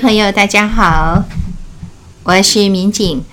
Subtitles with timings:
[0.00, 1.24] 朋友，大家好，
[2.24, 3.24] 我是民警，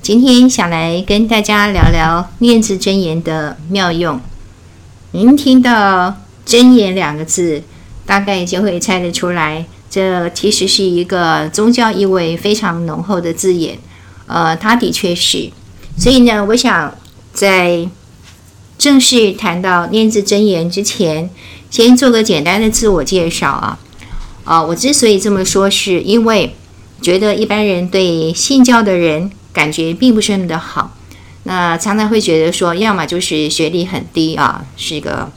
[0.00, 4.18] 今天想来跟大家聊聊念字真言的妙用。
[5.10, 6.16] 您听到
[6.46, 7.62] “真言”两个字，
[8.06, 13.78] 大概就会猜得出来，这其实是一个宗教意味非常浓厚的字眼。
[14.26, 15.50] 呃，它的确是。
[15.98, 16.94] 所以呢，我想
[17.34, 17.86] 在
[18.78, 21.28] 正式谈到念字真言之前，
[21.70, 23.78] 先做个简单的自我介绍啊。
[24.46, 26.54] 啊，我之所以这么说，是因为
[27.02, 30.92] 觉得一般人对信教的人感觉并不是那么的好，
[31.42, 35.30] 那常常会觉得说，要么就是学历很低啊，是一个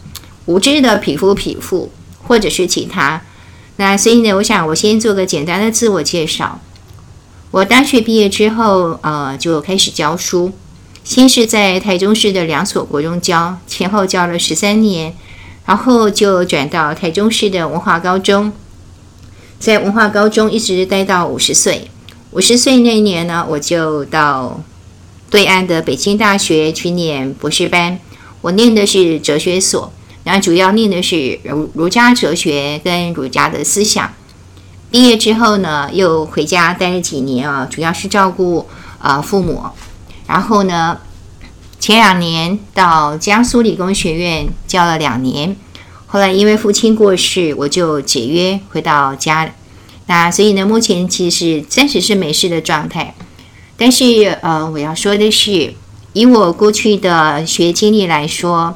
[0.45, 1.91] 无知的匹夫匹妇，
[2.27, 3.23] 或者是其他。
[3.77, 6.59] 那所以呢，我想我先做个简单的自我介绍。
[7.49, 10.51] 我大学毕业之后，呃，就开始教书，
[11.03, 15.15] 先是在台中市的两所国中教，前后教了十三年，
[15.65, 18.53] 然后就转到台中市的文化高中。
[19.59, 21.91] 在文化高中一直待到五十岁，
[22.31, 24.61] 五十岁那年呢，我就到
[25.29, 27.99] 对岸的北京大学去念博士班。
[28.39, 29.91] 我念的是哲学所，
[30.23, 34.13] 然后主要念的是儒儒家哲学跟儒家的思想。
[34.89, 38.65] 毕业之后呢，又回家待了几年啊，主要是照顾
[38.99, 39.61] 啊、父母。
[40.25, 40.97] 然后呢，
[41.81, 45.57] 前两年到江苏理工学院教了两年。
[46.11, 49.53] 后来因为父亲过世，我就解约回到家。
[50.07, 53.13] 那所以呢，目前其实是暂时是没事的状态。
[53.77, 55.71] 但是呃，我要说的是，
[56.13, 58.75] 以我过去的学经历来说，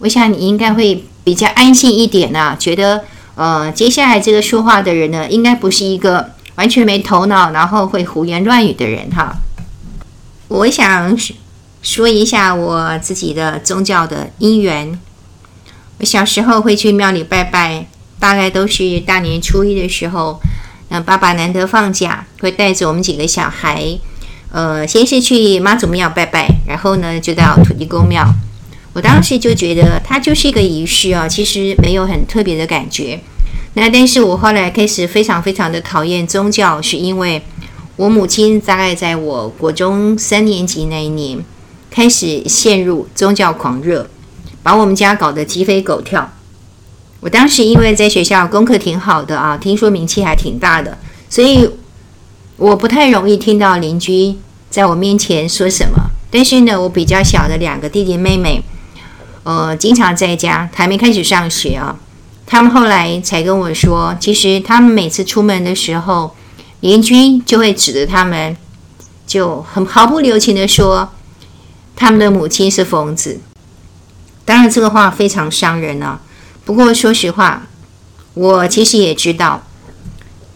[0.00, 3.02] 我想你应该会比较安心一点呢，觉得
[3.34, 9.34] 呃，接下来这个说话的人呢，应该不是一个完全没头脑，然后会胡言乱语的人哈。
[10.48, 11.16] 我想
[11.80, 15.00] 说一下我自己的宗教的因缘。
[15.98, 17.86] 我小时候会去庙里拜拜，
[18.18, 20.40] 大概都是大年初一的时候。
[20.90, 23.98] 那爸爸难得放假，会带着我们几个小孩，
[24.52, 28.24] 呃，先是去妈祖庙拜拜，然后呢就到土地公庙。
[28.92, 33.18] 我当时就觉得它就是一个仪式啊，其实没有很特别的感觉。
[33.72, 37.42] 那但是我后来开始非常非常的讨厌宗教，是因为
[37.96, 41.38] 我母亲大概在我国中三年级那一年
[41.90, 44.08] 开始陷入宗教狂热。
[44.64, 46.32] 把我们家搞得鸡飞狗跳。
[47.20, 50.98] 我当时因为在学校功课挺好的啊，听说名气还挺大的，
[51.28, 51.70] 所以
[52.56, 54.36] 我不太容易听到邻居
[54.70, 56.10] 在我面前说什么。
[56.30, 58.62] 但是呢，我比较小的两个弟弟妹妹，
[59.42, 61.96] 呃，经常在家，还没开始上学啊。
[62.46, 66.34] 他们后来才跟我说，其实他们每次出门的时候，
[66.80, 68.56] 邻居就会指着他们，
[69.26, 71.10] 就很毫不留情地说，
[71.94, 73.40] 他们的母亲是疯子。
[74.44, 76.20] 当然，这个话非常伤人啊。
[76.64, 77.66] 不过，说实话，
[78.34, 79.62] 我其实也知道，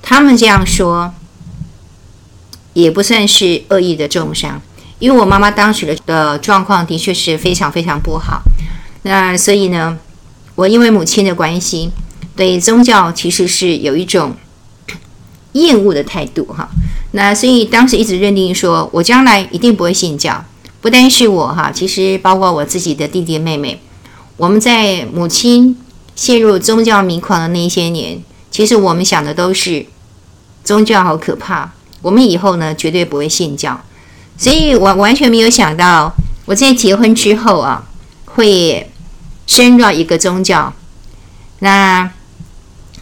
[0.03, 1.13] 他们这样说
[2.75, 4.61] 也不算是恶意的重伤，
[4.99, 8.43] 因为我妈妈当时的的状况的确是非常非常不好。
[9.03, 9.99] 那所以呢，
[10.55, 11.91] 我因为母亲的关系，
[12.37, 14.35] 对宗教其实是有一种
[15.53, 16.69] 厌恶的态度哈。
[17.13, 20.45] 那所以当时一直认定说，我将来一定不会信教。
[20.81, 23.81] 不单是我哈，其实包括我自己的弟弟妹妹，
[24.37, 25.77] 我们在母亲
[26.15, 29.87] 陷入宗教迷狂的那些年，其实我们想的都是
[30.63, 33.81] 宗教好可怕，我们以后呢绝对不会信教。
[34.37, 36.15] 所以我完全没有想到，
[36.47, 37.85] 我在结婚之后啊，
[38.25, 38.89] 会
[39.49, 40.73] 深入到一个宗教。
[41.59, 42.09] 那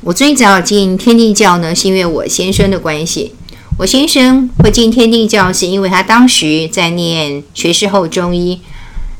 [0.01, 3.35] 我最早进天地教呢，是因为我先生的关系。
[3.79, 8.59] 我先生会进天地教，是因为他当时在念学士后中医。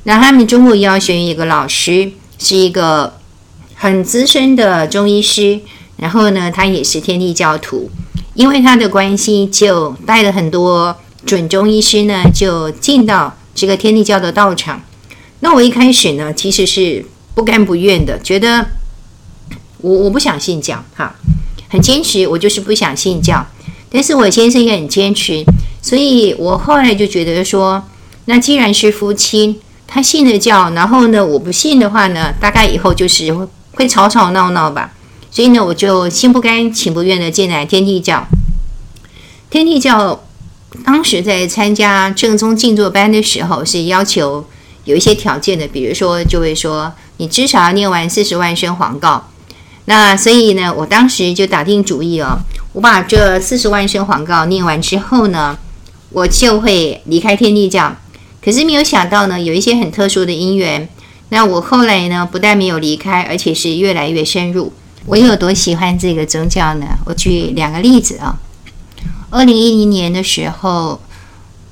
[0.05, 3.19] 那他们中国医药学院一个老师是一个
[3.75, 5.61] 很资深的中医师，
[5.99, 7.91] 然后呢，他也是天地教徒。
[8.33, 14.83] 因为他的关系，就带了很多准中医师呢，就进到这个天地教的道场。
[15.41, 17.05] 那我一开始呢，其实是
[17.35, 18.67] 不甘不愿的，觉得
[19.83, 21.15] 我我不想信教，哈，
[21.69, 23.47] 很坚持，我就是不想信教。
[23.97, 25.43] 但是我先生也很坚持，
[25.81, 27.83] 所以我后来就觉得说，
[28.27, 33.33] 那既然是夫妻，他信了教，然后呢，我不信的话呢，大概以后就是
[33.73, 34.93] 会吵吵闹闹吧。
[35.31, 38.27] 所以呢，我就心不甘情不愿的进来天地教。
[39.49, 40.23] 天地教
[40.85, 44.45] 当时在参加正宗静坐班的时候，是要求
[44.85, 49.31] 有一些条件的，比如说就会说你至少要念完四十万声黄告。
[49.87, 52.39] 那所以呢，我当时就打定主意哦。
[52.73, 55.57] 我把这四十万声黄告念完之后呢，
[56.11, 57.97] 我就会离开天地教。
[58.45, 60.89] 可是没有想到呢，有一些很特殊的因缘。
[61.31, 64.73] 那我后来呢，不但没有离开，而且是越来越深入。
[65.07, 66.87] 我有多喜欢这个宗教呢？
[67.07, 68.39] 我举两个例子啊。
[69.31, 71.01] 二零一零年的时候，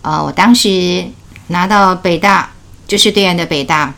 [0.03, 1.05] 啊，我当时
[1.49, 2.51] 拿到北大，
[2.87, 3.95] 就是对岸的北大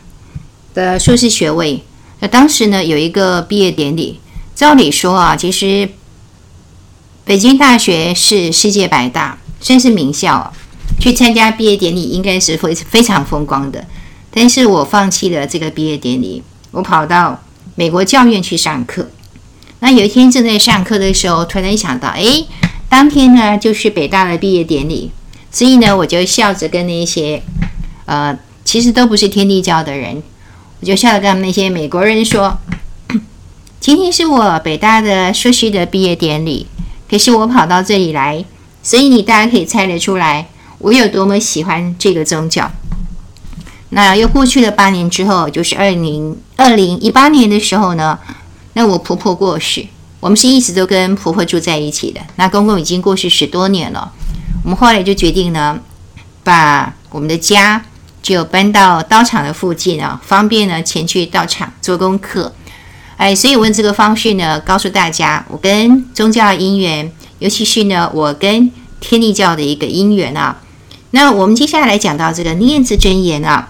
[0.75, 1.83] 的硕士学位。
[2.21, 4.21] 那当时呢，有一个毕业典礼。
[4.55, 5.87] 照理说啊，其实
[7.27, 10.53] 北京大学是世界百大，算是名校啊，
[10.99, 13.85] 去参加毕业典礼应该是非非常风光的。
[14.31, 17.43] 但是我放弃了这个毕业典礼，我跑到
[17.75, 19.11] 美国教院去上课。
[19.81, 22.47] 那有一天正在上课的时候，突然想到，哎，
[22.89, 25.11] 当天呢就是北大的毕业典礼，
[25.51, 27.43] 所以呢我就笑着跟那些
[28.07, 30.23] 呃其实都不是天地教的人，
[30.87, 32.57] 就笑着跟那些美国人说，
[33.81, 36.69] 今天是我北大的硕士的毕业典礼，
[37.11, 38.45] 可是我跑到这里来，
[38.85, 40.47] 所以你大家可以猜得出来
[40.79, 42.71] 我有多么喜欢这个宗教。
[43.91, 48.19] 那又过去了八年之后，就是二零二零一八年的时候呢。
[48.79, 49.87] 那我婆婆过世，
[50.21, 52.21] 我们是一直都跟婆婆住在一起的。
[52.37, 54.13] 那公公已经过世十多年了，
[54.65, 55.81] 我们后来就决定呢，
[56.45, 57.83] 把我们的家
[58.27, 62.53] 就搬到道场的附近啊，方便呢前去道场做功课。
[63.17, 70.57] 哎，所以我用这个方式呢，告诉大家我跟宗教的因缘，尤其是呢我跟天地教的一个因缘啊。
[71.13, 73.69] 那我们接下来讲到这个念字真言啊。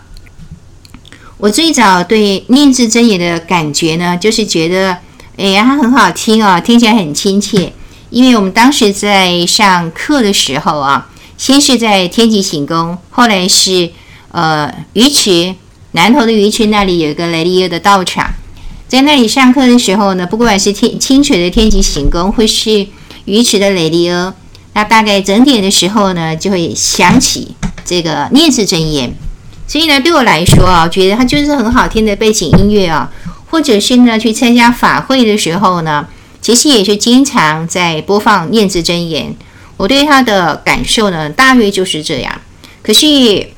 [1.37, 4.97] 我最早对念字真言的感觉呢，就是觉得，
[5.37, 7.75] 哎呀，它很好听啊，听起来很亲切。
[8.09, 13.91] 因为我们当时在上课的时候啊，先是在天极行宫，后来是
[14.37, 15.55] 呃鱼池
[15.93, 18.35] 南投的鱼池那里有一个雷利阿的道场，
[18.87, 22.87] 在那里上课的时候呢，不管是天清水的天极行宫，或是
[23.25, 24.35] 鱼池的雷利阿，
[24.75, 29.15] 那大概整点的时候呢，就会响起这个念字真言。
[29.67, 33.11] 所以呢，对我来说啊，觉得它就是很好听的背景音乐啊，
[33.50, 36.06] 或者是呢，去参加法会的时候呢，
[36.43, 39.35] 其实也是经常在播放念字真言。
[39.79, 42.38] 我对它的感受呢，大约就是这样。
[42.83, 43.49] 可是，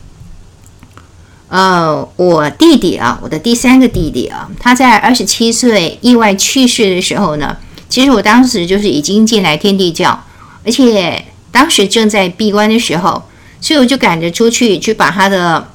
[1.49, 7.57] 呃，我弟弟啊，我的第三个弟弟啊，他在二十七岁意外去世的时候呢，
[7.89, 10.25] 其实我当时就是已经进来天地教，
[10.65, 13.23] 而且当时正在闭关的时候，
[13.61, 15.69] 所以我就赶着出去去把他的。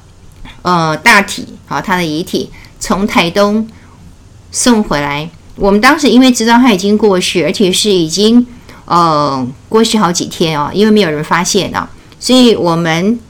[0.62, 2.48] 呃，大体好，他的遗体
[2.80, 3.68] 从台东
[4.50, 5.28] 送回来。
[5.56, 8.46] 我们当时因为知道他已经过世，而且是已经
[8.86, 13.20] 呃过世好几天哦，因为没有人发现啊，所以我们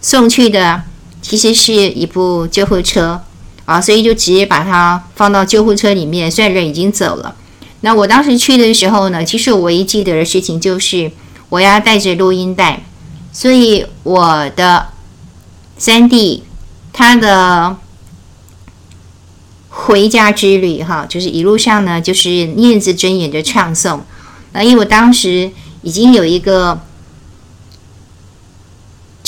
[0.00, 0.82] 送去的
[1.22, 3.22] 其实是一部救护车
[3.64, 6.30] 啊，所以就直接把它放到救护车里面。
[6.30, 7.34] 虽然人已经走了，
[7.80, 11.10] 那我当时去的时候呢，其实我唯一记得的事情就是
[11.48, 12.84] 我要带着录音带，
[13.32, 14.88] 所以我的。
[15.78, 16.42] 三弟，
[16.92, 17.74] 他的
[19.70, 24.00] 回家之旅，哈，就是一路上呢，就是念字真言的唱诵。
[24.52, 25.50] 那因为我当时
[25.80, 26.78] 已经有一个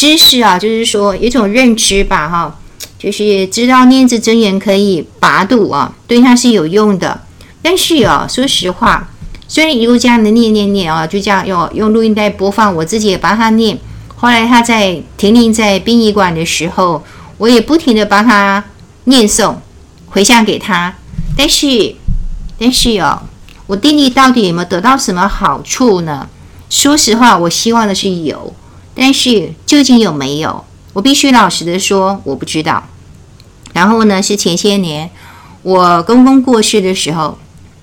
[0.02, 2.59] 知识啊，就是说一种认知吧，哈，
[2.99, 7.21] 就是知道念字真言可以拔度啊，对他是有用的。
[7.62, 9.09] 但是啊，说实话，
[9.47, 13.78] 虽然一路这样的念念念啊，就这样用用录音带播放，我自己也帮他念。
[14.16, 17.04] 后来他在停灵在殡仪馆的时候，
[17.38, 18.64] 我也不停的帮他
[19.04, 19.54] 念诵
[20.06, 20.92] 回向给他。
[21.37, 21.94] 但是，
[22.59, 23.23] 但是哦，
[23.68, 26.28] 我弟弟到底有没有得到什么好处呢？
[26.68, 28.52] 说实话，我希望的是有，
[28.94, 32.84] 但是究竟有没有，我必须老实的说，我不知道。
[33.72, 35.11] 然后呢，是前些年
[35.62, 37.38] 我公公过世的时候，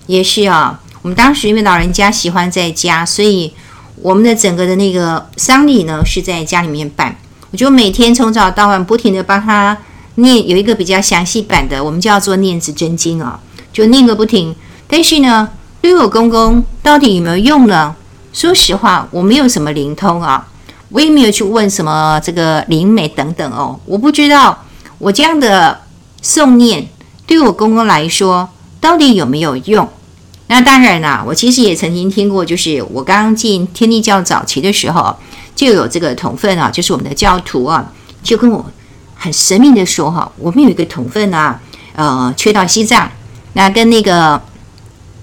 [0.08, 3.54] 也是啊，我们当时因为老人家喜欢在家，所以。
[4.02, 7.14] 我们的整个的那个丧礼呢，是在家里面办。
[7.52, 9.78] 我就每天从早到晚不停地帮他
[10.16, 13.38] 念，有一个比较详细版的，我们叫做念子真经啊，
[13.74, 14.56] 就念个不停。
[14.88, 15.50] 但是呢，
[15.82, 17.94] 对我公公到底有没有用呢？
[18.32, 20.48] 说实话，我没有什么灵通啊，
[20.90, 24.66] 我也没有去问什么这个灵媒等等哦，我不知道
[24.98, 25.82] 我这样的
[26.22, 26.88] 诵念
[27.26, 28.50] 对我公公来说
[28.82, 29.88] 到底有没有用。
[30.48, 35.16] 那当然啦，我其实也曾经听过，就是我刚进天地教早期的时候，
[35.56, 37.92] 就有这个同分啊，就是我们的教徒啊，
[38.24, 38.66] 就跟我
[39.16, 41.60] 很神秘的说哈，我们有一个同分啊，
[41.94, 43.12] 呃，去到西藏，
[43.54, 44.42] 那跟那个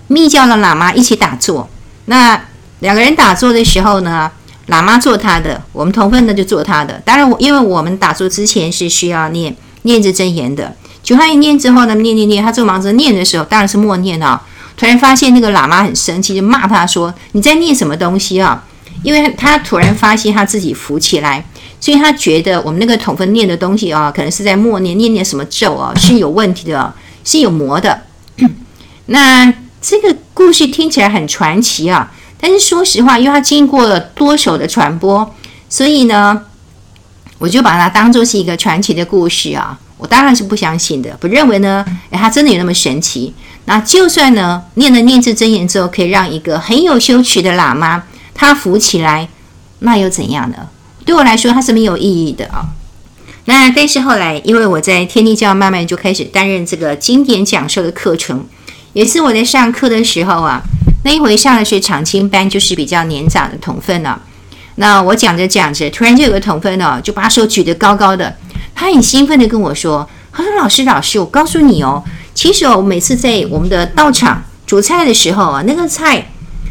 [0.07, 1.69] 密教的喇嘛一起打坐，
[2.05, 2.41] 那
[2.79, 4.31] 两个人打坐的时候呢，
[4.69, 7.01] 喇嘛做他的，我们同分的就做他的。
[7.05, 14.43] 当然，因为我们打坐之前是需要念念兹真言的，就他一念之后呢，念念念，他正忙着念的时候，当然是默念啊。
[14.77, 18.63] 突然发现那个喇嘛很生气，就骂他说：“你在念什么东西啊？”
[19.03, 21.43] 因为他突然发现他自己浮起来，
[21.81, 26.93] 所以他觉得我们那个统分念的东西啊，可能是在默念念念什么咒啊，是有问题的，
[27.25, 28.03] 是有魔的。
[29.07, 32.13] 那这个故事听起来很传奇啊，
[32.47, 35.35] 但是说实话，因为它经过了多手的传播，
[35.69, 36.41] 所以呢，
[37.38, 39.76] 我就把它当做是一个传奇的故事啊。
[39.99, 43.35] 我当然是不相信的，不认为呢，诶，它真的有那么神奇。
[43.65, 49.29] 那就算呢，念了念字真言之后，可以让一个很有修持的喇嘛他浮起来，
[49.81, 50.69] 那又怎样呢？
[51.05, 52.69] 对我来说，它是没有意义的啊。
[53.47, 58.47] 那但是后来，因为我在天地教慢慢就开始担任这个经典讲授的课程，
[58.97, 60.62] 也是我在上课的时候啊，
[61.05, 64.19] 那一回上的是长青班，就是比较年长的同分了。
[64.76, 68.35] 那我讲着讲着，突然就有个同分呢，就把手举得高高的，
[68.75, 72.03] 他很兴奋地跟我说：“他说老师老师，我告诉你哦，
[72.35, 76.31] 其实哦，我每次在我们的道场煮菜的时候啊，那个菜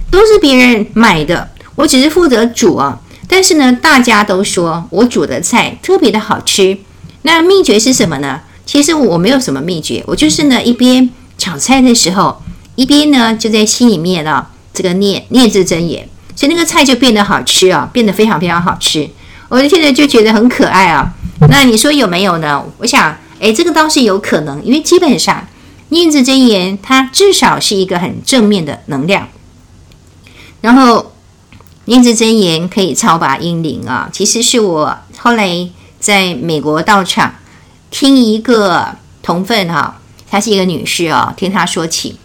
[0.10, 6.75] 都是别人买的，我只是负责煮啊。”但是呢，大家都说我煮的菜特别的好吃。
[7.22, 8.41] 那秘诀是什么呢？
[8.65, 12.42] 其实我没有什么秘诀，我就是呢一边炒菜的时候，
[12.75, 19.10] 一边呢就在心里面啊这个念念字真言，所以那个菜就变得好吃啊，变得非常非常好吃。
[19.50, 21.13] 我现在就觉得很可爱啊。
[21.50, 22.63] 那你说有没有呢？
[22.77, 25.48] 我想，诶，这个倒是有可能，因为基本上
[25.89, 29.27] 念字真言它至少是一个很正面的能量，
[30.62, 31.12] 然后。
[31.88, 34.10] 念字真言可以超拔阴灵啊！
[34.12, 37.36] 其实是我后来在美国道场
[37.92, 38.88] 听一个
[39.22, 40.01] 同奋哈，
[40.36, 42.18] 她是一个女士哦，听她说起，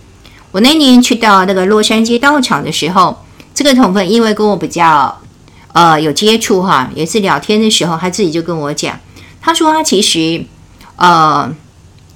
[0.50, 3.25] 我那年去到那个洛杉矶道场的时候，
[3.55, 5.21] 这个同奋因为跟我比较
[5.75, 8.99] 呃有接触哈，有一次聊天的时候，她自己就跟我讲，
[9.40, 10.45] 她说她其实
[10.97, 11.55] 呃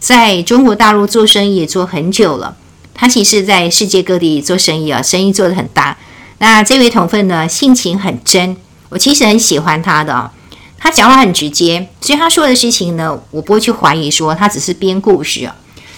[0.01, 2.57] 在中国大陆做生意也做很久了，
[2.93, 5.97] 她其实在世界各地做生意啊，生意做得很大。
[6.39, 8.57] 那这位同奋呢，性情很真，
[8.89, 10.33] 我其实很喜欢他的哦。
[10.77, 15.55] 他讲话很直接，所以他说的事情呢，我不会去怀疑说他只是编故事啊。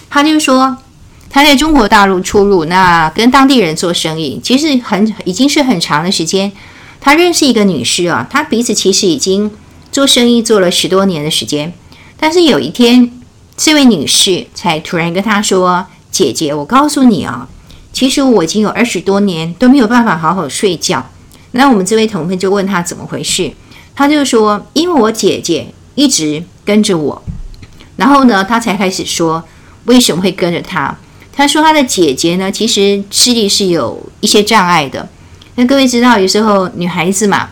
[0.08, 0.76] 他就说
[1.28, 6.52] 他在中国大陆出入，那跟当地人做生意，其实很已经是很长的时间。
[7.00, 9.50] 他认识一个女士啊，他彼此其实已经
[9.92, 11.72] 做生意做了十多年的时间，
[12.18, 13.12] 但是有一天，
[13.56, 17.48] 这位女士才突然跟他说：“姐姐，我告诉你啊。”
[17.92, 21.06] 其实我已经有二十多年都没有办法好好睡觉。
[21.52, 23.52] 那我们这位同奋就问他怎么回事，
[23.94, 27.22] 他就说：因为我姐姐一直跟着我。
[27.96, 29.42] 然后呢，他才开始说
[29.86, 30.96] 为什么会跟着他。
[31.32, 35.08] 他说他的姐姐呢，其实视力是有一些障碍的。
[35.56, 37.48] 那各位知道，有时候女孩子嘛，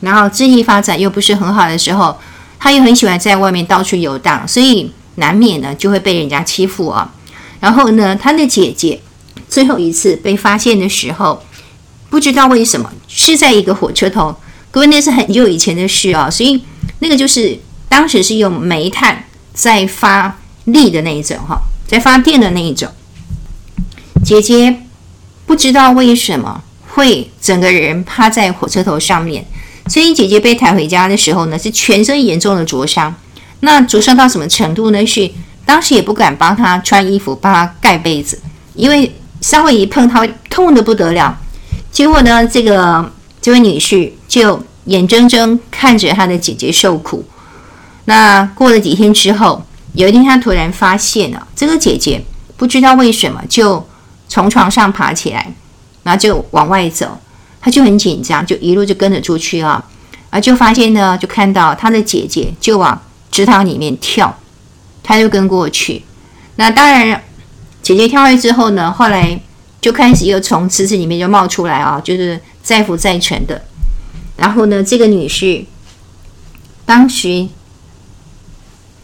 [0.00, 2.16] 然后智力发展又不是很好的时候，
[2.58, 7.12] 她又很喜欢在外面到处游荡，所以难免呢就会被人家欺负啊。
[7.60, 9.00] 然后呢，他的姐姐。
[9.48, 11.42] 最后一次被发现的时候，
[12.10, 14.36] 不知道为什么是在一个火车头，
[14.70, 16.62] 各位那是很久以前的事啊，所以
[16.98, 19.24] 那个就是当时是用煤炭
[19.54, 20.38] 在发
[20.72, 22.88] 力的那一种哈，在发电的那一种。
[24.24, 24.82] 姐姐
[25.46, 29.44] 不知道为什么会整个人趴在火车头上面，
[29.88, 33.14] 所以姐姐被抬回家的时候呢，是全身严重的灼伤。
[33.60, 35.04] 那灼伤到什么程度呢？
[35.06, 35.30] 是
[35.64, 38.40] 当时也不敢帮她穿衣服，帮她盖被子，
[38.74, 39.12] 因为。
[39.40, 41.38] 稍微一碰，她痛得不得了。
[41.92, 43.08] 结果呢，这个
[43.40, 47.24] 这位女士就眼睁睁看着她的姐姐受苦。
[48.06, 49.64] 那过了几天之后，
[49.98, 52.22] 有一天她突然发现了这个姐姐
[52.56, 53.84] 不知道为什么就
[54.28, 55.52] 从床上爬起来，
[56.04, 57.18] 然后就往外走。
[57.60, 59.84] 她就很紧张，就一路就跟着出去啊，
[60.30, 63.02] 啊，就发现呢，就看到她的姐姐就往
[63.32, 64.38] 池塘里面跳，
[65.02, 66.04] 她就跟过去。
[66.54, 67.22] 那当然。
[67.80, 69.40] 姐姐跳下去之后呢，后来
[69.80, 73.62] 就开始又从池子里面就冒出来啊，就是载浮载沉的。
[74.36, 75.64] 然后呢，这个女士
[76.84, 77.48] 当时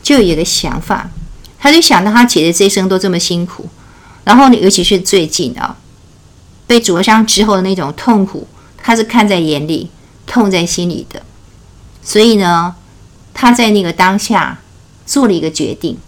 [0.04, 1.10] 就有一个想法，
[1.58, 3.66] 他就想到他姐姐这一生都这么辛苦，
[4.24, 5.78] 然后呢，尤其是最近啊，
[6.66, 8.46] 被灼伤之后的那种痛苦，
[8.76, 9.90] 他是看在眼里，
[10.26, 11.22] 痛在心里的。
[12.02, 12.76] 所以呢，
[13.32, 14.58] 他在那个当下
[15.06, 15.98] 做了一个决定。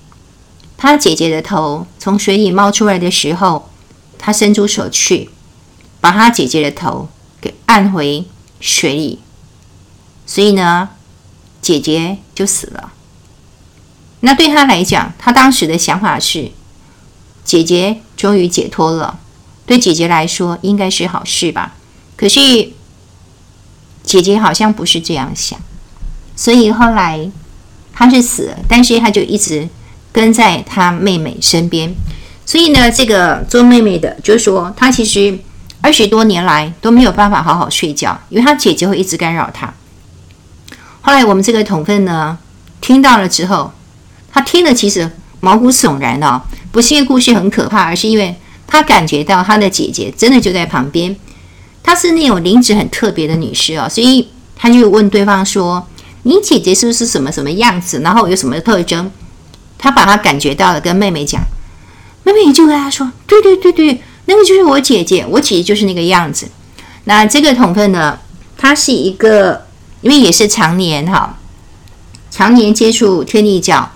[0.77, 3.71] 他姐姐的头从水里冒出来的时候，
[4.19, 5.31] 他伸出手去，
[6.03, 7.09] 把他姐姐的头
[7.41, 8.27] 给按回
[8.61, 9.21] 水里，
[10.27, 10.91] 所以呢，
[11.63, 12.93] 姐姐就死了。
[14.27, 16.51] 那对他来讲，他当时的想法是，
[17.45, 19.21] 姐姐终于解脱了，
[19.65, 21.77] 对姐姐来说应该是好事吧。
[22.17, 22.41] 可是
[24.03, 25.57] 姐姐好像不是这样想，
[26.35, 27.31] 所以后来
[27.95, 29.69] 他是死了，但是他就一直。
[30.17, 31.95] 跟在她妹妹身边，
[32.47, 35.39] 所以呢，这个做妹妹的就说，她其实
[35.83, 39.75] 二十多年来都没有办法好好睡觉，因为她姐姐会一直干扰她。
[41.03, 42.39] 后来我们这个同分呢，
[42.81, 43.71] 听到了之后，
[44.37, 51.17] 他听了其实毛骨悚然的哦，不是因为故事很可怕，而是因为他感觉到他的姐姐真的就在旁边。
[51.83, 55.87] 她是那种灵质很特别的女士哦，所以他就问对方说
[56.25, 58.01] ：“你姐姐是不是什么什么样子？
[58.01, 59.11] 然后有什么特征？”
[59.79, 61.41] 他把他感觉到了，跟妹妹讲，
[62.23, 66.47] 妹妹就跟他说：“对对对对，那个就是我姐姐，我姐姐就是那个样子。”
[67.05, 68.19] 那这个同分呢，
[68.59, 69.65] 他是一个，
[70.03, 71.39] 因为也是常年哈，
[72.31, 73.91] 常年接触天帝教，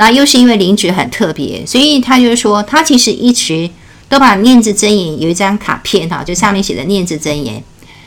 [0.00, 3.68] 那又是因为灵质很特别，所以他就是说，他其实一直
[4.08, 7.62] 都把念字真言有一张卡片哈，就上面写的念字真言，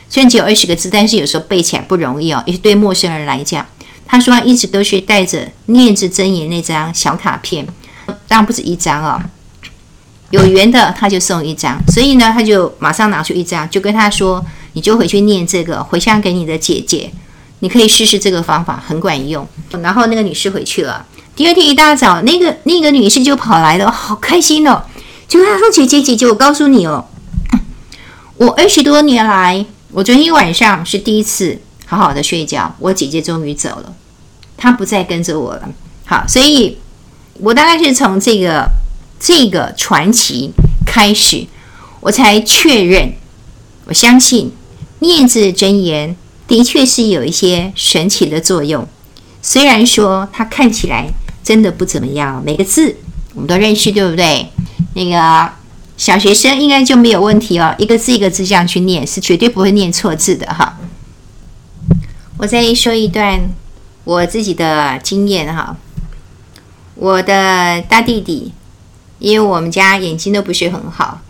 [0.10, 3.64] 虽然只有二十个字，但是有时候背起来不容易哦，也是对陌生人来讲。
[4.08, 7.64] 他说他一直都是带着念字真言那张小卡片，
[8.28, 9.22] 当然不止一张哦，
[10.32, 17.12] 有缘的他就送一张，所以呢，他就马上拿出一张，就跟他说：“你就回去念这个，回向给你的姐姐，
[17.60, 19.48] 你可以试试这个方法，很管用。”
[19.84, 21.06] 然后那个女士回去了。
[21.36, 24.84] 第二天一大早，那个那个女士就跑来了，好开心哦，
[25.28, 27.06] 就跟他说：“姐姐姐姐，我告诉你哦，
[28.38, 33.94] 我二十多年来，我昨天晚上是第一次。”好好的睡觉，我姐姐终于走了，
[34.58, 35.70] 她不再跟着我了。
[36.06, 36.80] 好，所以
[37.36, 38.68] 我大概是从这个
[39.20, 40.52] 这个传奇
[40.88, 41.46] 开始，
[42.00, 43.14] 我才确认，
[43.86, 44.52] 我相信
[45.00, 46.16] 念字真言
[46.48, 48.88] 的确是有一些神奇的作用。
[49.44, 51.10] 虽然说它看起来
[51.44, 52.96] 真的不怎么样，每个字
[53.34, 54.48] 我们都认识，对不对？
[54.96, 55.52] 那个
[55.98, 60.78] 小学生应该就没有问题哦，一个字一个字这样去念，是绝对不会念错字的哈。
[62.38, 63.50] 我再说一段
[64.04, 65.76] 我自己的经验哈。
[66.96, 68.54] 我的大弟弟，
[69.20, 71.22] 因为我们家眼睛都不是很好，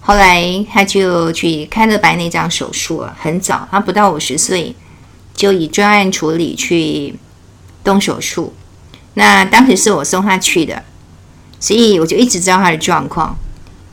[0.00, 4.74] 后来他就去开了白内障手术，很早，他不到五十岁
[5.34, 7.14] 就以专案处理去
[7.82, 8.52] 动手术。
[9.14, 10.82] 那当时是我送他去的，
[11.58, 13.36] 所以我就一直知道他的状况。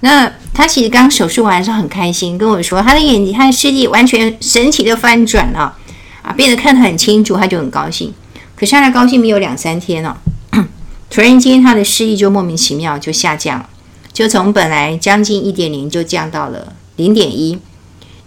[0.01, 5.77] 那他其实刚手术完的时候很开心，跟我说他的眼睛，他的视力完全神奇的翻转了。
[6.23, 8.13] 啊，变得看得很清楚，他就很高兴。
[8.55, 10.15] 可是他的高兴没有两三天哦，
[11.09, 13.65] 突然间他的视力就莫名其妙就下降，
[14.13, 17.57] 就从本来将近一点零就降到了零点一。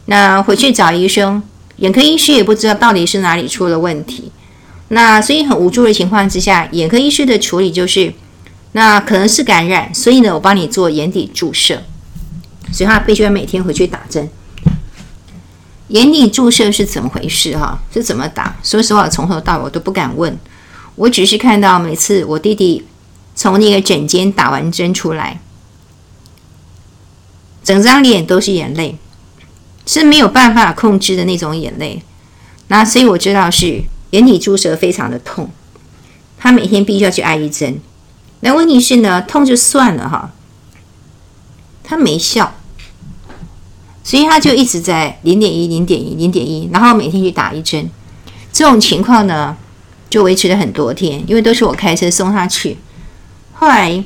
[0.06, 1.40] 那回去找医生，
[1.76, 4.32] 眼科医师也不知道到底是哪里出了问题。
[4.88, 8.12] 那所以很无助的情况之下，眼科医师的处理就是，
[8.72, 11.82] 那可能是感染，所以呢，我帮你做眼底注射。
[12.72, 14.28] 所以他必须要每天回去打针。
[15.88, 17.56] 眼底注射是怎么回事？
[17.56, 18.56] 哈，是怎么打？
[18.62, 20.36] 说实话，从头到尾我都不敢问。
[20.96, 22.84] 我只是看到每次我弟弟
[23.34, 25.40] 从那个诊间打完针出来，
[27.62, 28.96] 整张脸都是眼泪，
[29.86, 32.02] 是没有办法控制的那种眼泪。
[32.68, 33.82] 那所以我知道是
[34.14, 35.50] 眼底注射非常的痛，
[36.38, 37.80] 他每天必须要去挨一针。
[38.40, 40.30] 那问题是呢，痛就算了哈，
[41.82, 42.54] 他没效。
[44.04, 47.90] 所以他就一直在零点一、零点一、零点一，然后每天去打一针。
[48.52, 49.56] 这种情况呢，
[50.08, 52.76] 就维持了很多天，因为都是我开车送他去。
[53.54, 54.04] 后来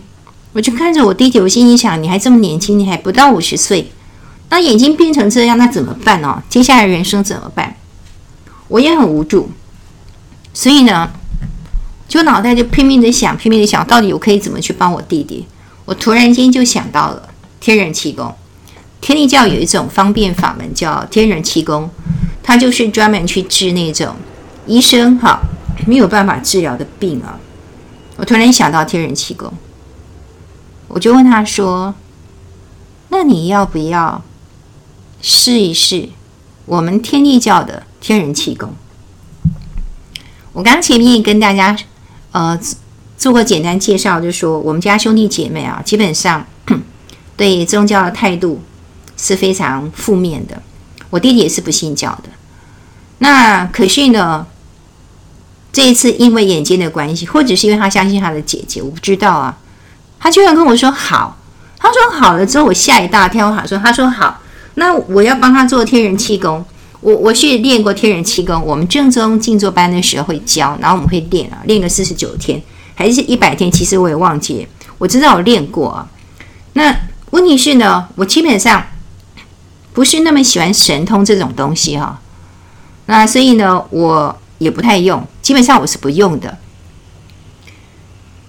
[0.55, 3.93] 我就看着我弟弟，我心里想：你还这么年轻，你还不到五十岁，
[4.49, 6.43] 那眼睛变成这样，那怎么办呢？
[6.49, 7.77] 接下来人生怎么办？
[8.69, 9.51] 我也很无助，
[10.59, 11.09] 所以呢，
[12.09, 15.47] 就脑袋就拼命的想，拼命的想，到底我可以怎么去帮我弟弟？
[15.85, 17.29] 我突然间就想到了
[17.61, 18.35] 天人气功。
[19.01, 21.89] 天地教有一种方便法门叫天人气功，
[22.43, 24.17] 它就是专门去治那种
[24.67, 25.39] 医生哈
[25.87, 27.39] 没有办法治疗的病啊。
[28.17, 29.53] 我突然想到天人气功，
[30.89, 31.95] 我就问他说
[33.11, 34.25] ：“那你要不要
[35.23, 36.09] 试一试
[36.67, 38.73] 我们天地教的天人气功？”
[40.59, 41.77] 我刚前面跟大家
[42.33, 42.59] 呃
[43.17, 46.45] 做过简单介绍，就说我们家兄弟姐妹啊，基本上
[47.37, 48.61] 对宗教的态度。
[49.21, 50.63] 是非常负面的。
[51.11, 52.29] 我弟弟也是不信教的。
[53.19, 54.47] 那可是呢，
[55.73, 59.59] 这一次因为眼睛的关系，或者是因为他相信他的姐姐，我不知道啊。
[60.21, 61.37] 他居然跟我说好，
[61.81, 63.51] 他说好了之后，我吓一大跳。
[63.51, 64.41] 他说他说好，
[64.75, 66.65] 那我要帮他做天人气功。
[67.01, 72.63] 我我是练过天人气功，我们正宗静坐班的时候会教，然后我们会练啊，练个四十九天
[72.95, 74.67] 还是一百天，其实我也忘记。
[74.99, 76.09] 我知道我练过啊。
[76.73, 76.95] 那
[77.31, 78.85] 问题是呢，我基本上。
[79.95, 82.21] 不是那么喜欢神通这种东西哈，
[83.07, 86.57] 那所以呢，我也不太用，基本上我是不用的。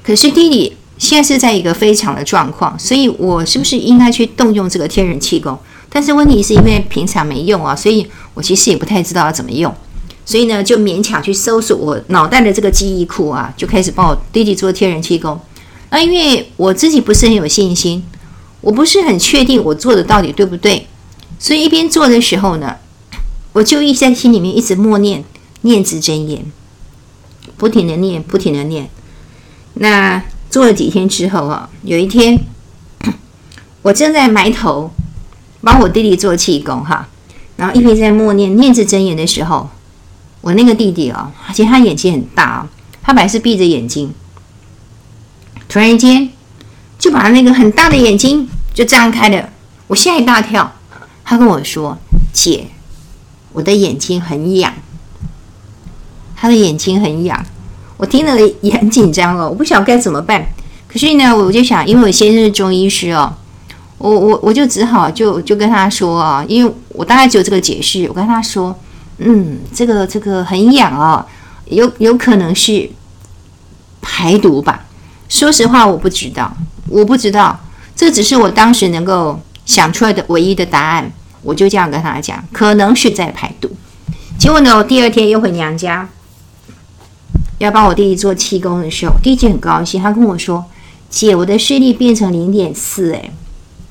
[0.03, 5.57] 可是弟弟现在是在一个非常的状况，所以我是不是应该去动用这个天人气功？
[5.89, 9.73] 但是问题是因为平常没用啊，所以我其实也不太知道要怎么用，
[10.23, 15.39] 所以呢，就勉强去搜索我脑袋的这个记忆库啊，就开始帮我弟弟做天人气功。
[15.89, 18.03] 那因为我自己不是很有信心，
[18.61, 20.85] 我不是很确定我做的到底对不对，
[21.39, 22.75] 所以一边做的时候呢，
[23.53, 25.23] 我就一直在心里面一直默念
[25.61, 26.45] 念字真言，
[27.57, 28.87] 不停的念，不停的念。
[29.73, 32.37] 那做了几天之后啊，有一天
[33.81, 34.91] 我正在埋头
[35.61, 37.07] 帮我弟弟做气功哈，
[37.57, 39.69] 然后一边在默念念兹真言的时候，
[40.41, 42.67] 我那个弟弟哦，其实他眼睛很大哦，
[43.01, 44.13] 他本来是闭着眼睛。
[45.67, 46.29] 突然间，
[46.97, 49.49] 就把那个很大的眼睛就张开了，
[49.87, 50.71] 我吓一大跳。
[51.23, 51.95] 他跟我说
[52.33, 52.65] ：“姐，
[53.53, 54.73] 我的眼睛很痒。”
[56.35, 57.45] 他的眼睛很痒，
[57.97, 60.47] 我听了也很紧张哦，我不晓得该怎么办。
[60.87, 63.35] 可是呢，我就想，因为我先生是中医师哦，
[63.99, 68.75] 我我我就只好就就跟他说啊，因为我大概只有这个解释，我跟他说
[69.19, 71.23] ：“嗯，这个这个很痒哦，
[71.65, 72.89] 有有可能是
[74.01, 74.85] 排毒吧。”
[75.29, 76.51] 说实话，我不知道，
[76.87, 77.59] 我不知道，
[77.95, 81.11] 这只是我当时能够想出来的唯一的答案。
[81.41, 83.69] 我就这样跟他讲，可能是在排毒。
[84.37, 86.09] 结果呢，我第二天又回娘家，
[87.59, 90.65] 要帮我弟弟做气功的时候，弟弟很高兴，他跟我说
[91.09, 93.31] ：“姐，我的视力变成零点四，哎，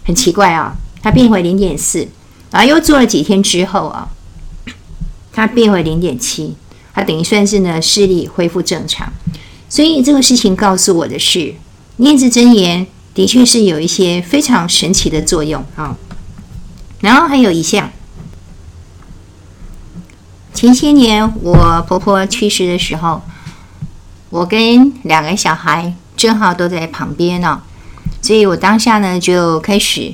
[0.08, 2.08] 很奇怪啊，它变回零点四，
[2.50, 4.08] 然后又做了几天之后啊，
[5.34, 6.56] 它变回零点七，
[6.94, 9.12] 它等于算是呢视力恢复正常。”
[9.68, 11.54] 所以这个事情告诉我的是，
[11.98, 15.94] 念兹真言的确是有一些非常神奇的作用啊。
[17.00, 17.90] 然后还有一项，
[20.54, 23.20] 前些年我婆婆去世的时候，
[24.30, 27.60] 我跟两个小孩正好都在旁边呢，
[28.28, 30.12] 所以我当下呢就开始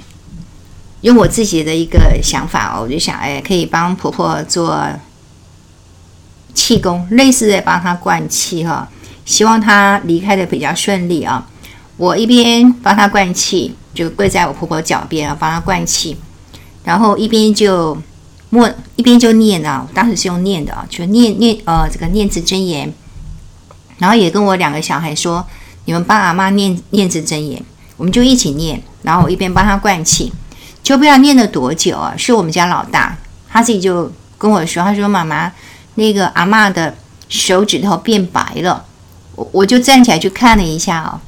[1.00, 4.80] 用我自己的一个想法哦，我就想，哎，可以帮婆婆做
[6.54, 8.88] 气功，类似的帮她灌气哈。
[9.24, 11.44] 希望他离开的比较顺利啊！
[11.96, 16.16] 我一边帮他灌气，就跪在我婆婆脚边啊，帮他灌气，
[16.84, 18.00] 然后一边就
[18.50, 19.88] 默，一边就念啊。
[19.92, 22.94] 当时是用念的啊，就念念呃这个念字真言，
[23.98, 25.44] 然后也跟我两个小孩说
[25.86, 27.60] ：“你们帮阿妈念念字真言。”
[27.96, 30.32] 我们就一起念，然后我一边帮他灌气，
[30.82, 32.14] 就不知道念了多久啊！
[32.16, 33.16] 是我们家老大，
[33.48, 35.52] 他自己就跟我说：“他说妈妈，
[35.94, 36.94] 那个阿妈的
[37.28, 38.84] 手指头变白了。”
[39.36, 41.18] 我我就站起来去看了一下哦，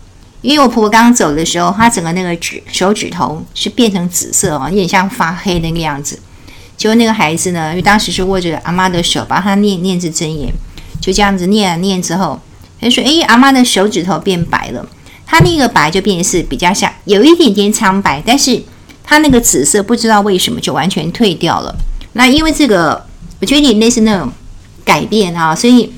[0.40, 6.18] 因为我婆婆刚刚走的时候，她整个那个指手指头是变成紫色哦，有点像发黑那个样子。
[6.76, 10.52] 结果那个孩子呢，因为当时是握着阿妈的手，帮他念念兹真言，
[11.00, 12.38] 就这样子念啊念之后，
[12.80, 14.86] 他说：“诶，阿妈的手指头变白了。
[15.26, 18.62] 他那个白就变成是比较像有一点点苍白，但是
[19.04, 21.76] 他那个紫色不知道为什么就完全退掉了。
[22.14, 23.06] 那因为这个，
[23.40, 24.32] 我觉得你类似那种
[24.84, 25.92] 改变啊，所以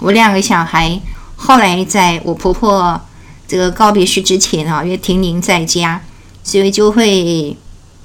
[0.00, 1.00] 我两个小孩。”
[1.42, 3.00] 后来在我婆婆
[3.48, 5.98] 这个告别式之前啊，因为婷婷在家，
[6.44, 7.56] 所以就会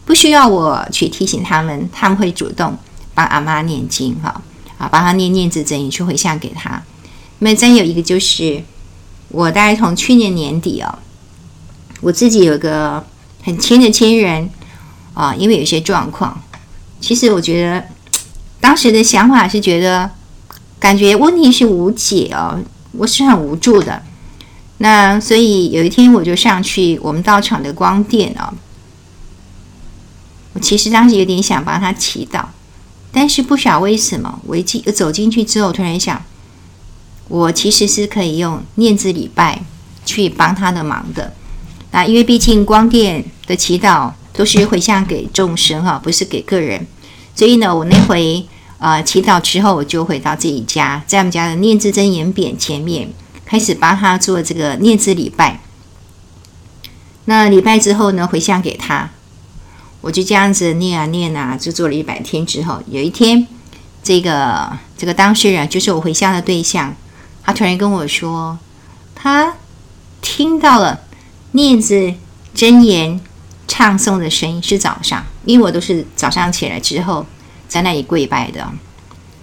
[0.06, 2.78] 不需要我去提醒他们，他们会主动
[3.14, 4.42] 帮阿妈念经哈，
[4.78, 6.82] 啊，帮她念念兹真言去回向给她。
[7.40, 8.64] 那么再有一个就是，
[9.30, 11.00] 我大概从去年年底哦，
[12.02, 13.04] 我自己有个
[13.44, 14.50] 很亲的亲人
[15.14, 16.42] 啊，因为有些状况，
[17.00, 17.86] 其实我觉得
[18.60, 20.12] 当时的想法是觉得
[20.80, 22.60] 感觉问题是无解哦。
[22.98, 24.02] 我是很无助的，
[24.78, 28.54] 那所以有一天我就上去我们道场的光殿、哦，
[30.54, 32.46] 我其实当时有点想帮他祈祷，
[33.12, 36.24] 但是不晓得为什么，我一进走进去之后，突然想，
[37.28, 39.62] 我其实是可以用念字礼拜
[40.06, 41.34] 去帮他的忙的。
[41.92, 46.86] 那因为毕竟光电的祈祷都是回向给众生哈，不是给个人，
[47.36, 48.46] 所以呢，我那回。
[48.78, 53.10] 呃，祈祷之后，我就回到自己家，在我们家的念字真言匾前面，
[53.46, 55.62] 开始帮他做这个念字礼拜。
[57.24, 59.10] 那礼拜之后呢，回向给他，
[60.02, 63.48] 我就这样子念啊念啊，就做了一百天之后，有一天，
[64.04, 66.94] 这个这个当事人就是我回向的对象，
[67.46, 68.58] 他突然跟我说，
[69.14, 69.54] 他
[70.22, 71.02] 听到了
[71.52, 72.14] 念字
[72.54, 73.22] 真言
[73.68, 77.26] 唱诵的声音，是早上，因为我都是早上起来之后。
[77.68, 78.66] 在那里跪拜的，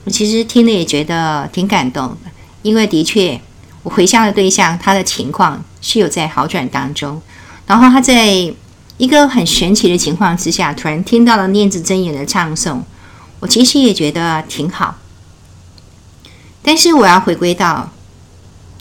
[0.05, 2.31] 我其实听了也觉得挺感动的，
[2.63, 3.39] 因为的确，
[3.83, 7.21] 我回向的对象他的情况是有在好转当中，
[7.67, 8.29] 然后他在
[8.97, 12.79] 一个很神奇的情况之下，突然听到了念字真言的唱诵，
[13.41, 14.95] 我其实也觉得挺好。
[16.63, 17.91] 但是我要回归到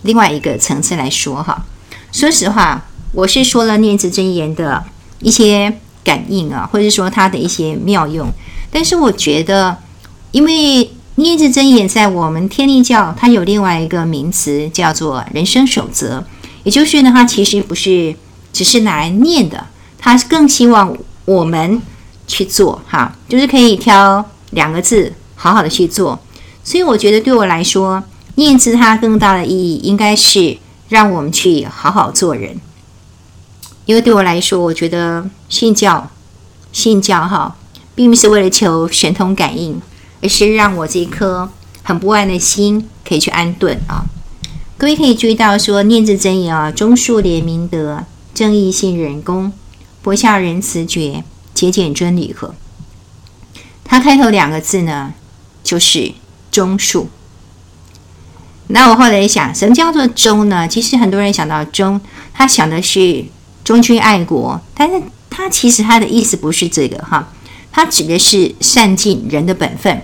[0.03, 1.65] 另外一个层次来说哈，
[2.11, 4.83] 说实话，我是说了念兹真言的
[5.19, 8.31] 一些感应啊，或者说它的一些妙用。
[8.71, 9.77] 但是我觉得，
[10.31, 16.23] 因为念兹真言在我们天立教，它有另外一个名词叫做人生守则，
[16.63, 18.15] 也就是呢，它其实不是
[18.53, 19.67] 只是拿来念的，
[19.99, 21.81] 他更希望我们
[22.27, 26.19] 去做哈，就是可以挑两个字，好好的去做。
[26.63, 28.03] 所以我觉得对我来说，
[28.35, 30.57] 念字它更大的意义应该是
[30.89, 32.59] 让我们去好好做人。
[33.85, 36.09] 因为对我来说，我觉得信教、
[36.71, 37.57] 信教哈，
[37.95, 39.81] 并不是为了求神通感应，
[40.21, 41.49] 而是让我这一颗
[41.83, 44.05] 很不安的心可以去安顿啊。
[44.77, 49.51] 各位可以注意到说，念字真言啊，忠恕廉明德，正义信仁公，
[50.01, 52.53] 博孝仁慈觉，节俭尊礼和。
[53.83, 55.13] 它开头两个字呢，
[55.63, 56.13] 就是
[56.51, 57.05] 忠恕。
[58.67, 60.67] 那我后来想，什么叫做忠呢？
[60.67, 61.99] 其实很多人想到忠，
[62.33, 63.25] 他想的是。
[63.63, 67.31] 忠君爱国，但是他其实他的意思不是这个哈，
[67.71, 70.01] 他指的是善尽人的本分。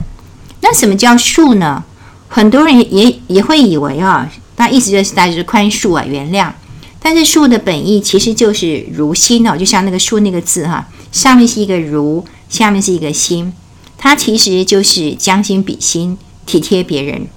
[0.61, 1.83] 那什么叫恕呢？
[2.29, 6.51] 很多人也也会以为啊，他意思就是大家就是宽恕啊，原谅。
[6.99, 13.51] 但是恕的本意其实就是如心哦，就像那个恕那个字哈，上面是一个如，下面是一个心，
[13.97, 16.15] 它其实就是将心比心，
[16.47, 17.27] 体贴别人。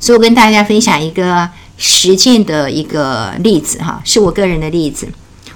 [0.00, 1.50] 所以我跟大家分享一个。
[1.80, 5.08] 实践的一个例子哈，是我个人的例子。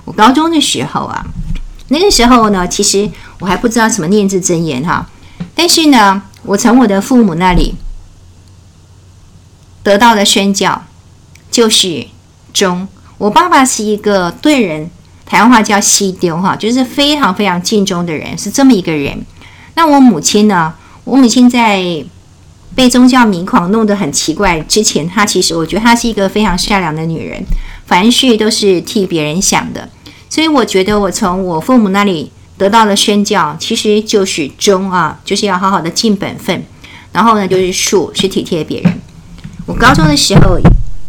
[0.05, 1.26] 我高中的时候啊，
[1.88, 5.11] 那个时候呢，其实我还不知道什么念字真言哈。
[5.52, 7.74] 但是呢，我从我的父母那里
[9.83, 10.85] 得到的宣教
[11.50, 12.07] 就是
[12.52, 12.87] 忠。
[13.18, 14.88] 我爸爸是一个对人，
[15.26, 19.26] 台湾话叫西丢哈，就是非常非常尽忠的人，是这么一个人。
[19.74, 20.72] 那我母亲呢？
[21.02, 22.05] 我母亲在。
[22.74, 24.61] 被宗教迷狂弄得很奇怪。
[24.61, 27.42] 之前她其实，我觉得她是一个非常善良的女人，
[27.87, 29.88] 凡事都是替别人想的。
[30.28, 36.64] 所以我觉得我从我父母那里得到的宣教，其实就是忠啊，就是要好好的尽本分。
[37.12, 39.00] 然后呢，就是恕，是体贴别人。
[39.66, 40.58] 我高中的时候，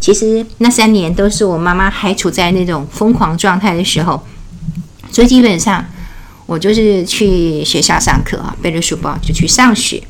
[0.02, 4.22] 其实那三年都是我妈妈还处在那种疯狂状态的时候，
[5.10, 5.86] 所以基本上
[6.46, 10.04] 我就是去学校上课啊，背着书包就去上学。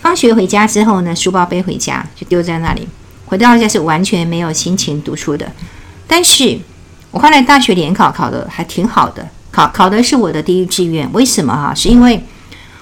[0.00, 2.88] 放学回家之后呢，书包背回家就丢在那里。
[3.26, 5.52] 回到家是完全没有心情读书的。
[6.08, 6.58] 但是
[7.10, 11.08] 我后来大学联考考得还挺好的，考考的是我的第一志愿。
[11.12, 11.74] 为什么哈？
[11.74, 12.24] 是因为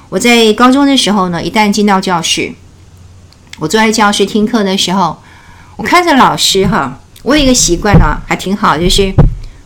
[0.08, 2.52] 我在高中的时候呢，一旦进到教室，
[3.58, 5.18] 我坐在教室听课的时候，
[5.76, 9.12] 我看着老师哈，我有一个习惯啊，还挺好，就是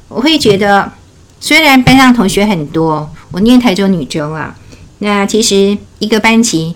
[0.09, 0.91] 我会觉得，
[1.39, 4.57] 虽然班上同学很多，我念台中女中啊，
[5.01, 6.75] 那其实一个班级。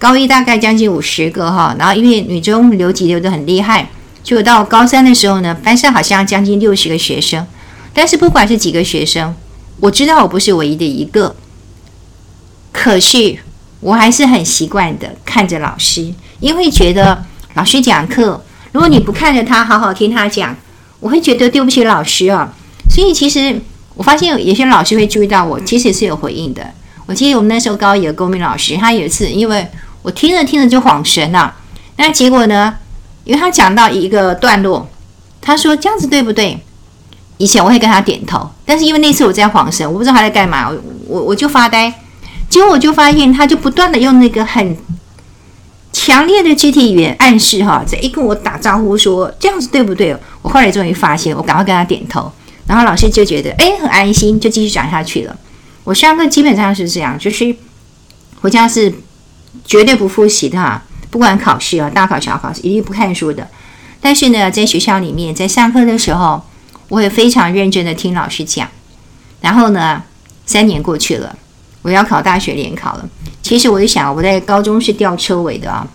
[0.00, 3.90] 高一大概将近五十个哈，然后因为女中留级留得很厉害，
[4.24, 7.46] 就到高三的时候呢，班上好像将近六十个学生。
[7.92, 9.34] 但是不管是几个学生，
[9.78, 11.36] 我知道我不是唯一的一个，
[12.72, 13.36] 可是
[13.80, 20.56] 我还是很习惯的看着老师，因为觉得老师讲课，如果你不看着他好好听他讲，
[21.00, 22.54] 我会觉得对不起老师啊。
[22.88, 23.60] 所以其实
[23.96, 26.66] 我发现有些老师会注意到我，其实是有回应的。
[27.04, 29.68] 我记得我们那时候高一的公民老师，他有一次因为。
[30.02, 31.54] 我听着听着就恍神了，
[31.96, 32.76] 那结果呢？
[33.24, 34.88] 因为他讲到一个段落，
[35.42, 36.58] 他说这样子对不对？
[37.36, 41.92] 以前我会跟他点头，但是因为那次我在恍神，我不知道他在干嘛，我我我就发呆。
[42.48, 44.76] 结果我就发现，他就不断的用那个很
[45.92, 50.16] 强烈的肢体语言暗示哈，在一跟我打招呼说这样子对不对？
[50.40, 52.32] 我后来终于发现，我赶快跟他点头，
[52.66, 55.36] 然后老师就觉得哎很安心，就继续讲下去了。
[55.84, 57.54] 我上课基本上是这样，就是
[58.40, 58.92] 回家是。
[59.64, 63.48] 绝对不复习的哈，不管考试啊，大考小考，一律不看书的。
[64.00, 66.42] 但是呢，在学校里面，在上课的时候，
[66.88, 68.68] 我会非常认真的听老师讲。
[69.40, 70.02] 然后呢，
[70.46, 71.36] 三年过去了，
[71.82, 73.08] 我要考大学联考了。
[73.42, 75.86] 其实我就想，我在高中是吊车尾的啊，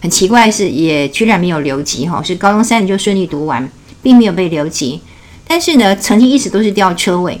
[0.00, 3.68] 很奇怪是也居然没有留级哈，是高中三年就顺利读完，
[4.02, 5.00] 并没有被留级。
[5.46, 7.40] 但是呢，成绩一直都是吊车尾。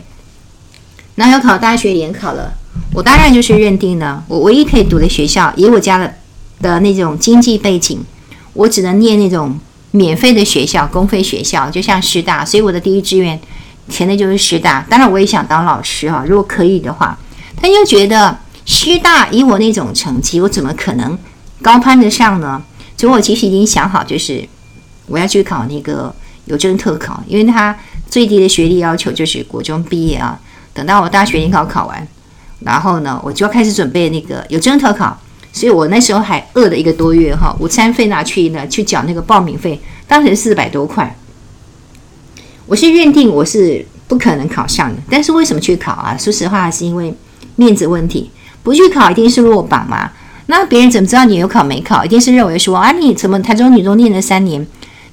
[1.14, 2.54] 然后要考大学联考了。
[2.94, 6.14] 我当然就是认定了，我唯一可以读的学校，以我家的
[6.60, 8.00] 的那种经济背景，
[8.52, 9.58] 我只能念那种
[9.92, 12.44] 免费的学校，公费学校，就像师大。
[12.44, 13.40] 所以我的第一志愿
[13.88, 14.84] 填的就是师大。
[14.90, 17.18] 当然我也想当老师哈，如果可以的话。
[17.60, 21.18] 但又觉得师大以我那种成绩，我怎么可能
[21.62, 22.62] 高攀得上呢？
[22.96, 24.46] 所以我其实已经想好，就是
[25.06, 27.76] 我要去考那个有证特考，因为他
[28.08, 30.38] 最低的学历要求就是国中毕业啊。
[30.72, 32.06] 等到我大学联考考完。
[32.64, 35.18] 然后呢，我就要开始准备那个有证特考，
[35.52, 41.16] 所以我那时候还饿了一个多月哈，午餐费拿去呢，去缴那个报名费，当时四百多块。
[42.66, 46.16] 我是认定我是不可能考上的，但是为什么去考啊？
[46.16, 47.12] 说实话，是因为
[47.56, 48.30] 面子问题，
[48.62, 50.12] 不去考一定是落榜嘛。
[50.46, 52.04] 那别人怎么知道你有考没考？
[52.04, 54.64] 一定是认为说啊，你怎么台中女中念了三年，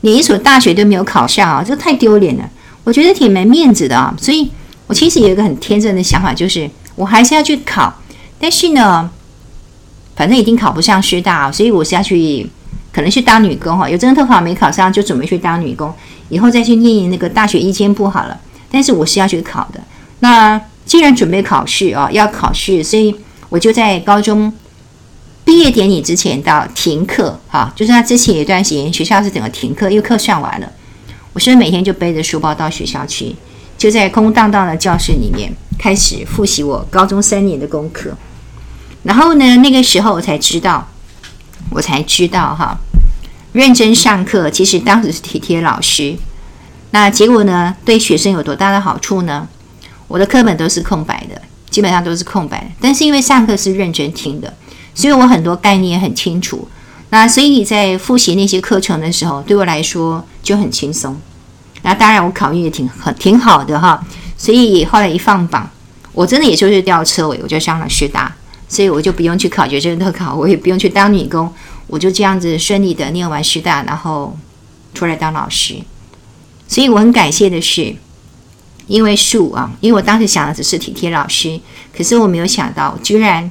[0.01, 2.49] 连一所大学都没有考上啊，这太丢脸了。
[2.83, 4.15] 我觉得挺没面子的啊。
[4.19, 4.49] 所以
[4.87, 7.93] 我其实有一个很天真的想法，就是我还是要去考，
[8.37, 9.09] 但是呢，
[10.17, 12.45] 反正已经考不上师大，所以我是要去，
[12.91, 13.89] 可能去当女工哈。
[13.89, 15.93] 有这个特考没考上，就准备去当女工，
[16.27, 18.37] 以后再去念那个大学一间部好了。
[18.69, 19.79] 但是我是要去考的。
[20.19, 23.15] 那既然准备考试啊，要考试，所以
[23.47, 24.51] 我就在高中
[25.45, 30.69] 毕业典礼之前到停课哈，就是他之前有一段时间学校是整个停课，因为课上完了，
[31.31, 33.33] 我是每天就背着书包到学校去，
[33.77, 38.15] 就在空荡荡的教室里面开始复习我高中三年的功课。
[39.01, 40.87] 然后呢，那个时候我才知道，
[41.71, 42.77] 我才知道哈，
[43.53, 46.15] 认真上课其实当时是体贴老师。
[46.91, 49.47] 那结果呢，对学生有多大的好处呢？
[50.09, 52.71] 我的课本都是空白的，基本上都是空白。
[52.81, 54.53] 但是因为上课是认真听的，
[54.93, 56.67] 所以我很多概念很清楚。
[57.11, 61.15] 那所以在复习那些课程的时候，对我来说就很轻松。
[61.83, 64.03] 那当然我考运也挺很挺好的哈。
[64.39, 65.69] 所以后来一放榜，
[66.13, 68.33] 我真的也就是吊车尾，我就上了师大。
[68.71, 71.51] 所以我就不用去考学生特考，我也不用去当女工，
[71.87, 74.37] 我就这样子顺利的念完师大，然后
[74.93, 75.77] 出来当老师。
[76.67, 77.95] 所以我很感谢的是，
[78.85, 81.59] 因为树啊，因为我当时想的只是体贴老师，
[81.97, 83.49] 可是我没有想到，居然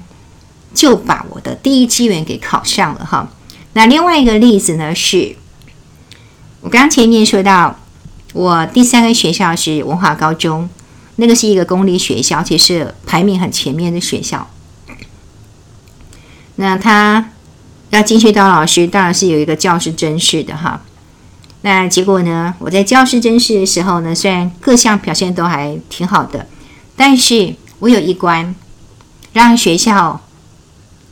[0.72, 3.28] 就把我的第一志愿给考上了哈。
[3.72, 5.34] 那另外一个例子呢，是
[6.60, 7.76] 我刚前面说到，
[8.34, 10.70] 我第三个学校是文化高中，
[11.20, 14.48] 那个是一个公立学校，其实排名很前面的学校。
[16.54, 17.32] 那他
[17.90, 20.80] 要进去当老师，当然是有一个教师甄试的哈。
[21.62, 22.54] 那结果呢？
[22.60, 26.46] 我在教师甄试的时候呢，虽然各项表现都还挺好的，
[26.94, 28.54] 但是我有一关
[29.32, 30.20] 让学校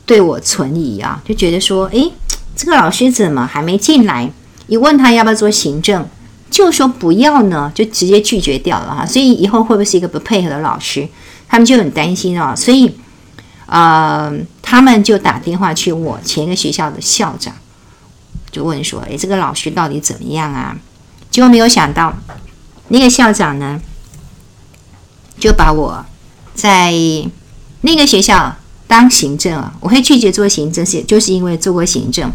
[0.05, 2.13] 对我存疑啊，就觉得说，诶，
[2.55, 4.31] 这个老师怎么还没进来？
[4.67, 6.07] 一问他要不要做行政，
[6.49, 9.05] 就说不要呢，就直接拒绝掉了哈。
[9.05, 11.07] 所以以后会不会是一个不配合的老师？
[11.47, 12.91] 他们就很担心啊，所以。
[13.69, 14.31] 呃，
[14.61, 17.53] 他们就打电话去我前一个学校的校长，
[18.49, 20.73] 就问说：“诶，这个老师到底怎么样啊？”
[21.29, 22.15] 结果没有想到，
[22.87, 23.81] 那个校长呢，
[25.37, 26.05] 就把我
[26.55, 26.93] 在
[27.81, 28.55] 那个学校
[28.87, 29.73] 当行政啊。
[29.81, 32.31] 我会拒绝做行政，是就是因为做过行政，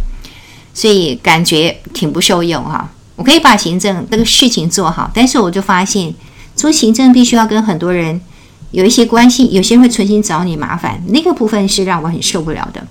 [0.75, 2.90] 所以感觉挺不受用哈。
[3.16, 6.14] 我可以把行政这个事情做好，但是我就发现
[6.57, 8.20] 做行政必须要跟很多人。
[8.70, 12.83] 有一些关系，有些人会存心找你麻烦，那个部分是让我很受不了的。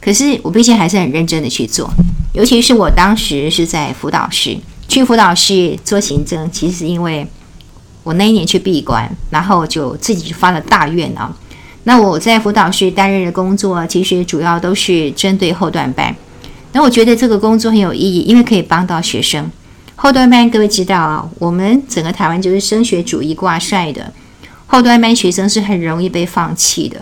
[0.00, 1.88] 可是我毕竟还是很认真的去做，
[2.32, 7.24] 尤其是我当时是在辅导室，去辅导室做行政，其实是因为
[8.02, 11.32] 我那一年去闭关，然后就自己发了大愿啊。
[11.84, 16.12] 那我在辅导室担任的工作，其实主要都是针对后段班。
[16.72, 19.48] 那我觉得这个工作很有意义，因为可以帮到学生。
[20.02, 24.10] 后端班各位知道啊，我们整个台湾就是升学主义挂帅的。
[24.66, 26.98] 后端班学生是很容易被放弃的，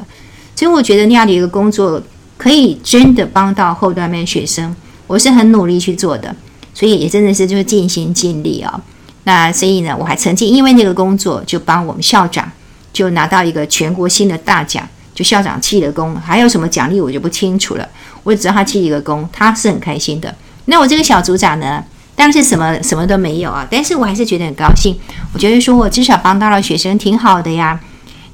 [0.57, 2.03] 所以我觉得那样的一个工作
[2.37, 4.75] 可以真的帮到后端班学生，
[5.07, 6.35] 我是很努力去做的，
[6.75, 8.83] 所以也真的是就是尽心尽力啊、
[9.23, 12.51] 那所以呢，我还曾经因为那个工作就帮我们校长
[12.93, 14.85] 就拿到一个全国性的大奖，
[15.15, 17.89] 就校长记了功，还有什么奖励我就不清楚了，
[18.25, 20.35] 我只知道他记一个功，他是很开心的。
[20.65, 21.85] 那我这个小组长呢？
[22.19, 24.99] 当时什么什么都没有啊，但是我还是觉得很高兴。
[25.33, 27.79] 我觉得说我至少帮到了学生，挺好的呀。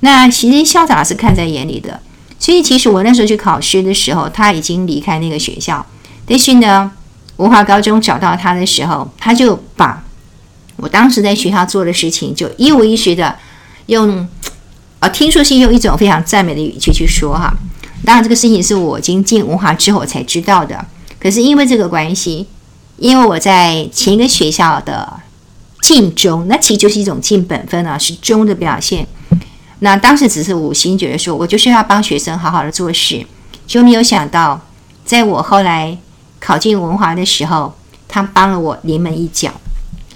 [0.01, 2.01] 那其实校长是看在眼里的，
[2.39, 5.85] 所以其实我那时候去考试的时候，他已经离开那个学校。
[6.27, 6.91] 但是呢，
[7.37, 10.03] 文华高中找到他的时候，他就把
[10.77, 13.37] 我当时在学校做的事情，就一五一十的
[13.87, 14.27] 用，
[15.01, 17.55] 呃，听说是用一种非常赞美的语气去说哈。
[18.03, 20.83] 当然，这个事情是我已经进文华之后才知道的。
[21.21, 22.47] 可是因为这个关系。
[23.05, 25.21] 因为我在前一个学校的
[25.83, 29.07] 尽忠，那其实就是一种尽本分啊，是忠的表现。
[29.81, 33.27] 那当时只是五星觉得说，我就是要帮学生好好的做事，
[33.67, 34.59] 就没有想到，
[35.05, 35.99] 在我后来
[36.41, 37.75] 考进文华的时候，
[38.09, 39.51] 他帮了我临门一脚。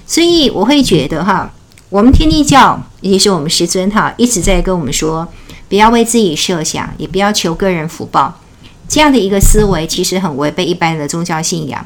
[0.07, 1.53] 所以我会觉得哈，
[1.91, 5.28] 我们天地教，也就是我们师尊哈，一直在跟我们说，
[5.68, 8.41] 不要为自己设想，也不要求个人福报，
[8.89, 11.84] 这样的一个思维，其实很违背一般的宗教信仰。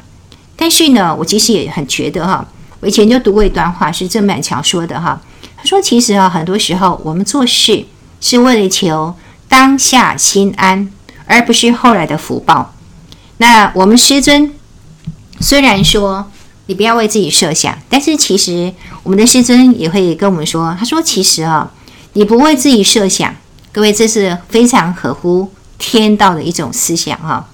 [0.55, 2.45] 但是呢，我其实也很觉得哈，
[2.79, 5.21] 我以前就读过一段话，是郑板桥说的哈。
[5.57, 7.85] 他说：“其实啊，很多时候我们做事
[8.19, 9.15] 是为了求
[9.47, 10.91] 当下心安，
[11.25, 12.73] 而不是后来的福报。”
[13.37, 14.53] 那我们师尊
[15.39, 16.29] 虽然说
[16.65, 18.73] 你不要为自己设想，但是其实
[19.03, 21.71] 我们的师尊也会跟我们说：“他说其实啊，
[22.13, 23.33] 你不为自己设想，
[23.71, 27.49] 各位这是非常合乎天道的一种思想哈。”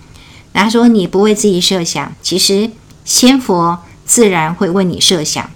[0.53, 2.71] 那他说：“你不为自己设想，其实。”
[3.09, 5.49] 仙佛自然会为你设想。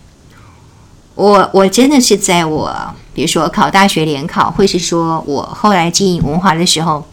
[1.13, 2.75] 我我真的是在我，
[3.13, 7.07] 比如说考大学联考，或是说我后来经营文化的时候，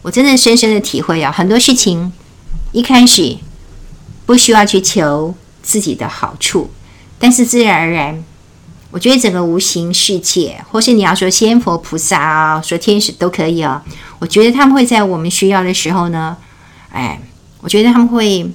[0.00, 2.10] 我真的深深的体会啊，很多事情
[2.72, 3.36] 一开始
[4.24, 6.70] 不需要去求自己的好处，
[7.18, 8.24] 但是自然而然，
[8.92, 13.84] 我觉得整个无形世界，或是你要说仙佛菩萨啊，说天使都可以啊，
[14.20, 16.38] 我觉得他们会在我们需要的时候呢，
[16.90, 17.20] 哎，
[17.60, 18.50] 我觉得他们会，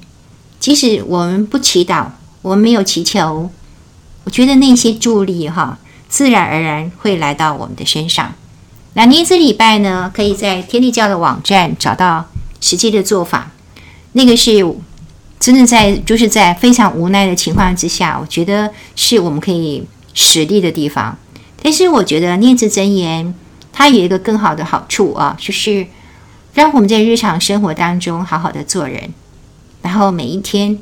[0.59, 2.05] 即使我们不祈祷，
[2.41, 3.49] 我们没有祈求。
[4.23, 5.77] 我觉得那些助力哈，
[6.09, 8.33] 自然而然会来到我们的身上。
[8.93, 12.25] 那年子礼拜呢，可以在天地教的网站找到
[12.59, 13.51] 实际的做法。
[14.13, 14.75] 那个是
[15.39, 21.15] 真的在，就是在非常无奈的情况之下，我觉得是我们可以实力的地方。
[21.61, 23.33] 但是我觉得念字真言
[23.71, 25.85] 它有一个更好的好处啊，就是
[26.53, 29.13] 让我们在日常生活当中好好的做人，
[29.87, 30.77] 然后每一天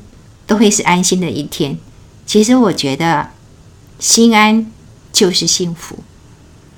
[0.48, 1.78] 都会是安心的一天。
[2.26, 3.30] 其实我觉得。
[3.98, 4.70] 心安
[5.10, 6.00] 就是幸福，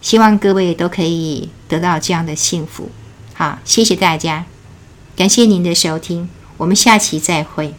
[0.01, 2.91] 希望各位都可以得到这样的幸福。
[3.35, 4.47] 好，谢谢大家，
[5.17, 7.75] 感谢您的收听，我们下期再会。